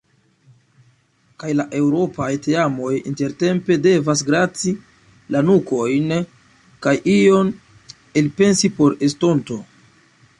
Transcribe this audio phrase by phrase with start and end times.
[1.41, 4.73] Kaj la eŭropaj teamoj intertempe devas grati
[5.35, 6.15] la nukojn
[6.87, 7.53] kaj ion
[8.23, 9.59] elpensi por estonto.